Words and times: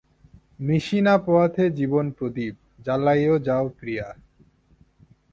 –নিশি 0.67 0.99
না 1.01 1.15
পোহাতে 1.17 1.63
জীবনপ্রদীপ 1.71 2.55
জ্বালাইয়া 2.85 3.35
যাও 3.39 3.65
প্রিয়া! 3.77 4.07